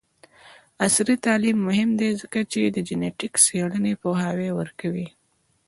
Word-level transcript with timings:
عصري 0.85 1.15
تعلیم 1.25 1.57
مهم 1.67 1.89
دی 1.99 2.09
ځکه 2.21 2.39
چې 2.51 2.59
د 2.65 2.77
جینیټک 2.87 3.33
څیړنې 3.45 3.93
پوهاوی 4.01 4.49
ورکوي. 4.59 5.07